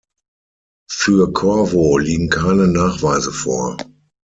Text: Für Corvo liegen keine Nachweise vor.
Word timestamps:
Für 0.89 1.31
Corvo 1.31 1.99
liegen 1.99 2.29
keine 2.29 2.67
Nachweise 2.67 3.31
vor. 3.31 3.77